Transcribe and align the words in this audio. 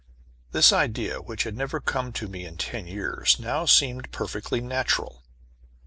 This 0.51 0.73
idea, 0.73 1.21
which 1.21 1.43
had 1.43 1.55
never 1.55 1.79
come 1.79 2.11
to 2.13 2.27
me 2.27 2.43
in 2.43 2.57
ten 2.57 2.87
years, 2.87 3.37
seemed 3.67 4.01
now 4.05 4.09
perfectly 4.11 4.59
natural. 4.59 5.21